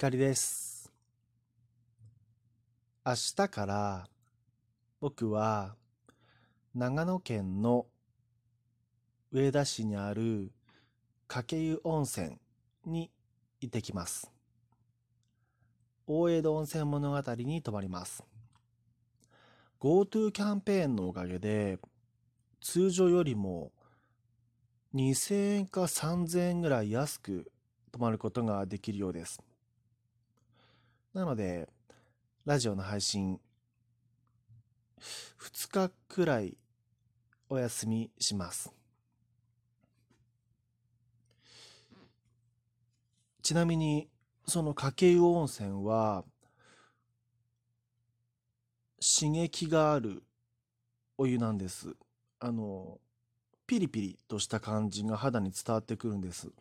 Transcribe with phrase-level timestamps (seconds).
[0.00, 0.92] 光です。
[3.04, 4.06] 明日から
[5.00, 5.74] 僕は
[6.72, 7.86] 長野県の
[9.32, 10.52] 上田市にある
[11.26, 12.38] 掛湯温泉
[12.86, 13.10] に
[13.60, 14.30] 行ってきます。
[16.06, 18.22] 大江戸温泉物語に泊まります。
[19.80, 21.80] GoTo キャンペーンのおかげで
[22.60, 23.72] 通常よりも
[24.94, 27.50] 2000円か3000円ぐらい安く
[27.90, 29.40] 泊まることができるようです。
[31.18, 31.68] なので、
[32.44, 33.40] ラジオの配信、
[35.40, 36.56] 2日くらい
[37.48, 38.72] お休みします。
[43.42, 44.08] ちなみに、
[44.46, 46.24] その掛湯温泉は、
[49.00, 50.22] 刺激がある
[51.16, 51.96] お湯なんです。
[52.38, 53.00] あの、
[53.66, 56.52] ピリピリとした感じが肌に伝わってくるんです。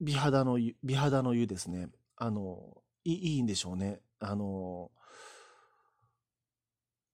[0.00, 1.88] 美肌の湯、美肌の湯ですね。
[2.16, 4.00] あの、いいいんでしょうね。
[4.18, 4.90] あの、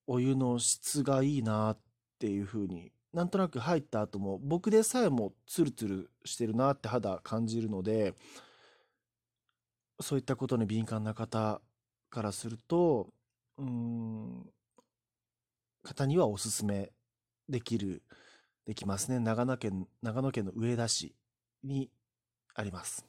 [0.06, 1.78] お湯の質がいいなっ
[2.18, 8.14] ていう風に、なんとなく入った後も、僕でさえもツルツルしてるなって肌感じるので、
[10.00, 11.60] そういったことに敏感な方
[12.10, 13.12] からすると、
[13.58, 14.46] うん、
[15.82, 16.92] 方にはおすすめ
[17.48, 18.02] できる、
[18.66, 19.18] できますね。
[19.18, 21.16] 長野県、長野県の上田市
[21.64, 21.90] に
[22.56, 23.04] あります。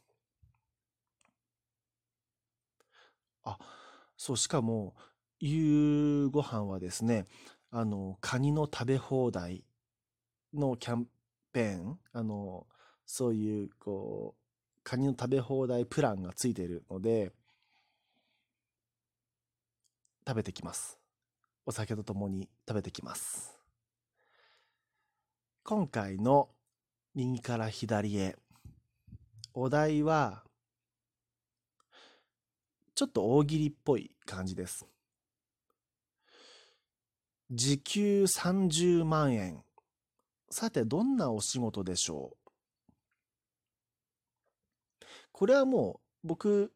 [3.43, 3.57] あ、
[4.17, 4.93] そう、しかも、
[5.39, 7.25] 夕ご飯はですね、
[7.71, 9.63] あの、カニの食べ放題
[10.53, 11.07] のキャン
[11.53, 12.67] ペーン、あの、
[13.05, 17.31] そういう、こう、カニの食べ放題プランがついているので、
[20.27, 20.99] 食べてきます。
[21.65, 23.57] お酒とともに食べてきます。
[25.63, 26.49] 今回の
[27.13, 28.37] 右から左へ、
[29.59, 30.43] お題は、
[32.93, 34.85] ちょっと大喜利っぽい感じです。
[37.49, 39.63] 時給30万円。
[40.51, 42.37] さて、どんなお仕事でしょ
[45.01, 45.05] う？
[45.31, 46.71] これはもう、僕、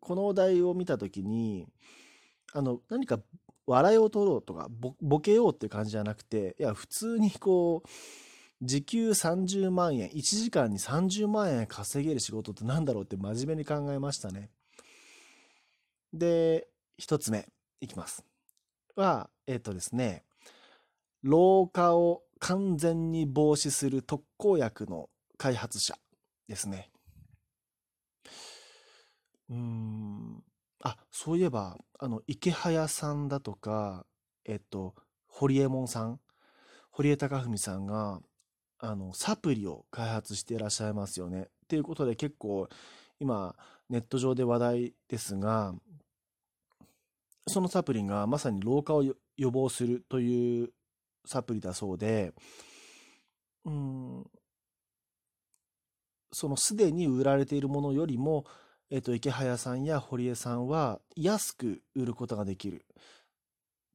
[0.00, 1.68] このお題を見たときに、
[2.52, 3.18] あの、何か
[3.64, 7.88] 笑いを取ろうとか、ボボケようっていう感じじゃなくて、いや、普通にこう、
[8.62, 14.50] 時給30万円、1時間に30万円稼げる仕事ってなんだろうって真面目に考えましたね。
[16.12, 17.48] で、一つ目、
[17.80, 18.24] いきます。
[18.96, 20.24] は、えっとですね、
[21.22, 25.94] 老化を完全に防止する特効薬の開発者
[26.48, 26.90] ですね。
[29.48, 30.42] うん。
[30.82, 34.06] あ、そういえば、あの、池早さんだとか、
[34.44, 34.94] えっと、
[35.26, 36.20] 堀江門さん、
[36.90, 38.20] 堀江貴文さんが、
[38.82, 41.42] あの、サプリを開発していらっしゃいますよね。
[41.42, 42.68] っていうことで結構、
[43.18, 43.54] 今、
[43.88, 45.74] ネット上で話題ですが、
[47.46, 50.70] そのサプリがまさに老化を予防するという
[51.26, 52.32] サプリだそうで、
[53.64, 54.24] うん、
[56.32, 58.46] そのすでに売られているものよりも、
[58.90, 62.86] えっと、池早さんや堀江さんは安く売ることができる。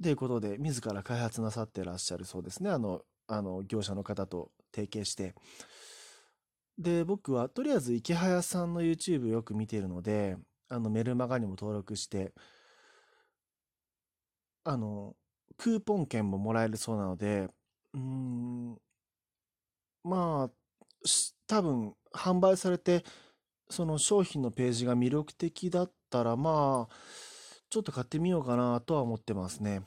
[0.03, 2.69] ということで、自ら開発なさってらっしゃるそうですね。
[2.69, 5.33] あの、あの、業者の方と提携して。
[6.77, 10.37] で、僕はとりあえず池早さんの YouTube よく見てるので、
[10.69, 12.33] あの、メルマガにも登録して、
[14.63, 15.15] あの、
[15.57, 17.49] クーポン券ももらえるそうなので、
[17.93, 18.77] うん、
[20.03, 20.51] まあ、
[21.47, 23.05] 多分販売されて、
[23.69, 26.95] その商品のページが魅力的だったら、まあ、
[27.69, 29.81] ちょっと買ってみようかなとは思ってますね。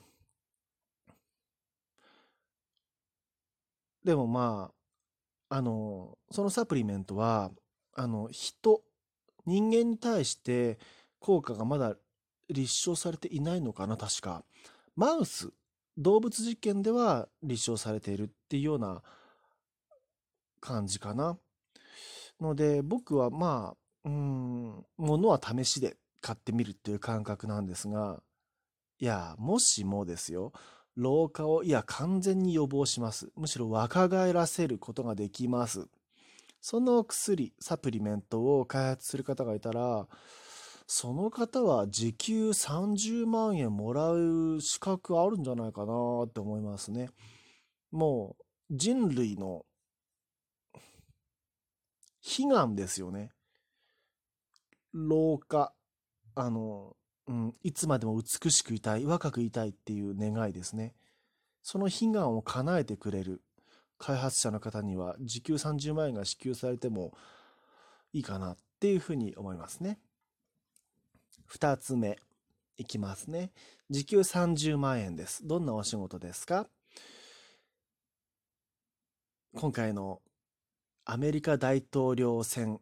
[4.09, 4.73] でもま
[5.51, 7.51] あ、あの、そのサプリメントは、
[7.95, 8.81] あの、人、
[9.45, 10.79] 人間に対して
[11.21, 11.95] 効果がまだ
[12.49, 14.47] 立証されていないのかな、確か。
[14.97, 15.51] マウス、
[15.99, 19.03] 動物実験では立証されているっていうような
[20.63, 21.37] 感じかな。
[22.41, 28.23] ので、僕はまあ、うん、ものは試しで買ってみるっていう感覚なんですが、
[29.01, 30.55] いや、もしもですよ、
[30.99, 33.31] 老化を、いや、完全に予防します。
[33.37, 35.87] むしろ若返らせることができます。
[36.61, 40.09] その薬、サプリメントを開発する方がいたら、
[40.89, 47.11] その方は時給30万円もらう資格あるんじゃないかなって思いますね。
[47.93, 48.45] もう
[48.77, 49.67] 人類の
[52.39, 53.31] 悲願ですよね。
[54.93, 55.73] 老化、
[56.35, 56.97] あの、
[57.29, 60.95] うん、いつまでも美しくいたい、若くいたいっていう願いですね。
[61.63, 63.43] その悲願を叶えてくれる
[63.99, 67.13] 開発者の方には時給30万円が支給されても
[68.13, 69.99] いいかなっていうふうに思いますね。
[71.51, 72.19] 2つ目
[72.79, 73.51] いきますね。
[73.91, 75.47] 時給30万円です。
[75.47, 76.67] どんなお仕事ですか？
[79.55, 80.23] 今回の
[81.05, 82.81] アメリカ大統領選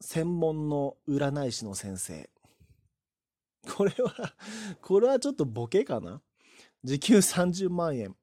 [0.00, 2.30] 専門の占い師の先生。
[3.78, 4.34] これは
[4.82, 6.20] これはちょっとボケかな？
[6.82, 8.16] 時給30万円。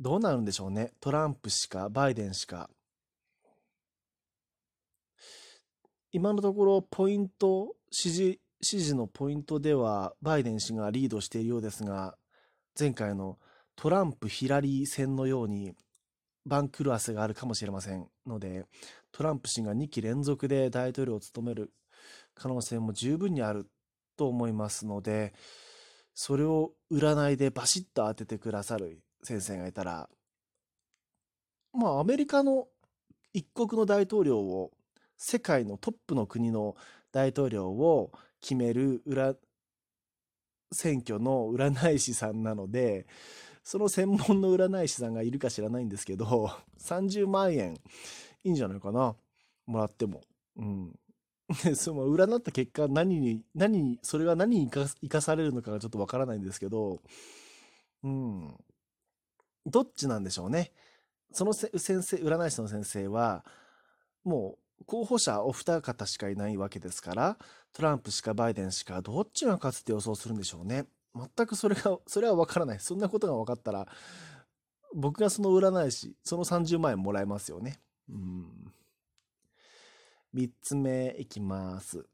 [0.00, 0.92] どうなるんでしょうね？
[0.98, 2.68] トランプしか、バイデンしか。
[6.10, 12.18] 今のところ、ポイント、支持、支持のポイントでは、バイデン氏がリードしているようですが、
[12.76, 13.38] 前回の
[13.76, 15.76] トランプ・ヒラリー戦のように、
[16.44, 18.66] 番狂わせがあるかもしれませんので、
[19.12, 21.72] トランプ氏が2期連続で大統領を務める
[22.34, 23.70] 可能性も十分にある
[24.16, 25.32] と思いますので、
[26.14, 30.08] それを占いでバシッと当ててくださる先生がいたら、
[31.72, 32.68] まあアメリカの
[33.32, 34.72] 一国の大統領を、
[35.16, 36.76] 世界のトップの国の
[37.12, 39.34] 大統領を決める裏
[40.72, 43.06] 選挙の占い師さんなので、
[43.62, 46.50] その専門の占い師さんがいるか知らないんですけど、
[46.80, 47.74] 30万円
[48.44, 49.14] いいんじゃないかな。
[49.66, 50.22] もらっても。
[50.56, 50.98] うん。
[51.64, 57.00] で、 その占った結果、何に、何に、それが何に生かされるのかがちょっとわからないんですけど、
[58.02, 58.56] うん。
[59.66, 60.72] どっちなんでしょうね。
[61.32, 63.44] その先生、占い師の先生は、
[64.24, 67.38] もう候補者お二方しかいないわけですから、
[67.72, 70.86] トランプしかバイデンしかどっちが勝つって予想するんでしょうね。
[71.14, 72.80] 全くそれが、それは分からない。
[72.80, 73.86] そんなことが分かったら、
[74.94, 77.80] 僕がその占い師、その30万円もらえますよね。
[78.08, 78.72] うん。
[80.34, 82.06] 3つ目いきます。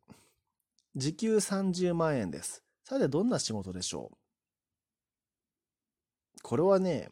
[0.96, 2.64] 時給30万円です。
[2.84, 4.16] さて、どんな仕事でしょう？
[6.42, 7.10] これはね、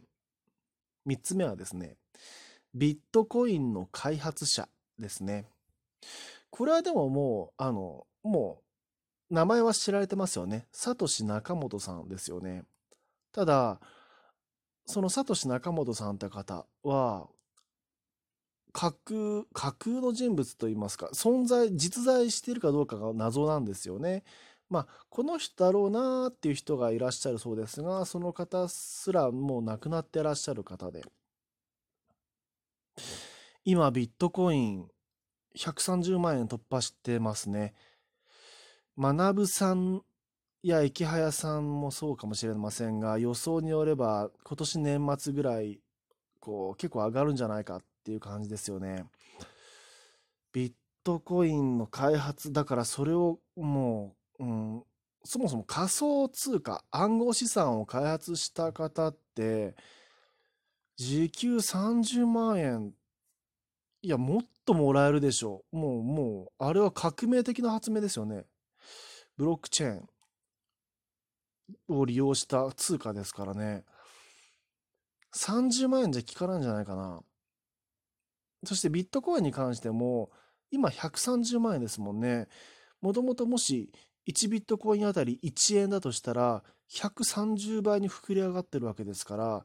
[1.06, 1.96] 3つ目はですね、
[2.74, 4.68] ビットコインの開発者
[4.98, 5.44] ですね。
[6.50, 8.62] これはでももう、あの、も
[9.30, 10.66] う、名前は知られてますよね。
[10.72, 12.64] サトシ仲本さんですよね。
[13.32, 13.80] ただ、
[14.86, 17.28] そのサトシ仲本さんって方は、
[18.76, 24.22] 架空、架空の人物といいますか、存在、実在しているかどうかが謎なんですよね。
[24.68, 31.02] まあ、この人だろうなっていう人がいらっしゃるそうですが、その方すらもう亡くなってらっしゃる方で。
[33.64, 34.90] 今、ビットコイン
[35.56, 37.72] 130万円突破してますね。
[38.98, 40.02] 学さん
[40.62, 45.80] や池早さんもそうかもしれませんが、予想によれば今年年末ぐらい、
[46.40, 49.04] こう、結構上がるんじゃないかっていう感じですよね。
[50.52, 50.72] ビッ
[51.02, 54.82] トコインの開発、だからそれをもう、うん、
[55.24, 59.74] そもそも仮想通貨、暗号資産を開発した方って、
[60.96, 62.92] 時給30万円、
[64.02, 65.76] いや、もっともらえるでしょう。
[65.76, 68.44] もう、もう、あれは革命的な発明ですよね。
[69.36, 70.02] ブロックチェー
[71.92, 73.84] ンを利用した通貨ですからね。
[75.34, 77.20] 30万円じゃ効かないんじゃないかな。
[78.66, 80.30] そしてビットコインに関しても、
[80.70, 82.48] 今130万円ですもんね。
[83.00, 83.92] もともともし
[84.28, 89.64] 1ビットコインあたり1円だとしたら、130倍に膨れ上がってるわけですから、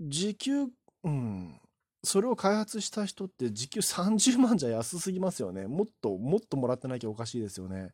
[0.00, 0.66] 時給、
[1.04, 1.60] うん、
[2.04, 5.66] それを開発した人って時給30万じゃ安すぎますよね。
[5.66, 7.92] もっと、もっともらってなきゃおかしいですよね。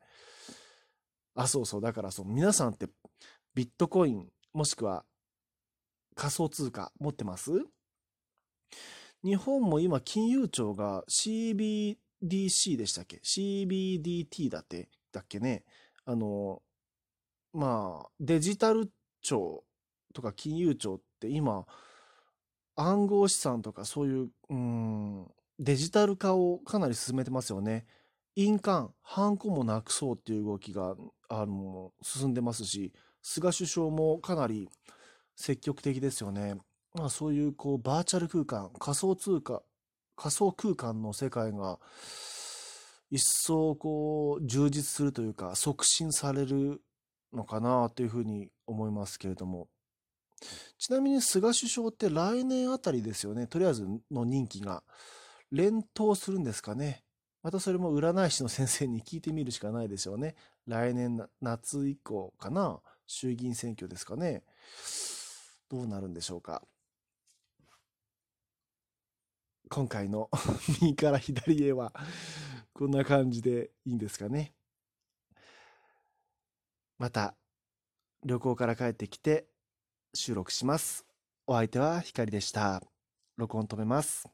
[1.34, 1.80] あ、そうそう。
[1.80, 2.88] だからそう、皆さんって
[3.54, 5.04] ビットコイン、もしくは
[6.14, 7.50] 仮想通貨持ってます？
[9.24, 15.64] 日本も今金融庁が CBDC でしたっけ ?CBDT だって、だっけね？
[16.04, 16.60] あの、
[17.54, 18.90] まあ、デジタル
[19.22, 19.64] 庁
[20.12, 21.64] とか金融庁って今、
[22.76, 25.26] 暗号資産とかそういう、うん、
[25.58, 27.86] デジタル化をかなり進めてますよね。
[28.36, 30.96] 印鑑、ハンコもなくそうっていう動きが、
[31.28, 34.68] あの、進んでますし、菅首相もかなり
[35.36, 36.56] 積極的ですよね。
[36.94, 39.62] まあそういうこうバーチャル空間、仮想通貨、
[40.16, 41.78] 仮想空間の世界が
[43.10, 46.80] 一層こう充実するというか促進される
[47.32, 49.68] のかなというふうに思いますけれども。
[50.78, 53.46] ちなみに菅首相って来年あたりですよね。
[53.46, 54.82] とりあえずの任期が。
[55.50, 57.04] 連投するんですかね。
[57.42, 60.34] またそれも占い師の先生に聞いてみるしかないでしょうね。
[60.66, 62.80] 来年夏以降かな。
[63.06, 64.42] 衆議院選挙ですかね。
[65.70, 66.62] どうなるんでしょうか。
[69.70, 70.30] 今回の
[70.82, 71.92] 右から左へは
[72.72, 74.54] こんな感じでいいんですかね。
[76.98, 77.36] また
[78.24, 79.46] 旅行から帰ってきて
[80.14, 81.06] 収録します。
[81.46, 82.82] お相手はひかりでした。
[83.36, 84.33] 録音止めます。